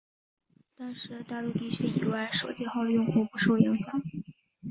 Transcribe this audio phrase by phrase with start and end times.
[0.75, 4.01] 但是大陆地区以外手机号用户不受影响。